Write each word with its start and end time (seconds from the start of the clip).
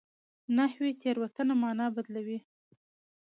نحوي 0.55 0.91
تېروتنه 1.01 1.53
مانا 1.61 1.85
بدلوي. 1.95 2.39